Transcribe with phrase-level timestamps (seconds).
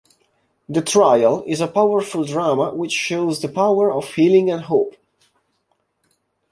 [0.67, 4.95] 'The Trial' is a powerful drama which shows the power of healing and hope.